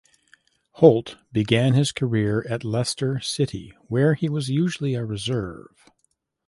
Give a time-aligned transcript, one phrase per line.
[0.77, 5.91] Hoult began his career at Leicester City, where he was usually a reserve.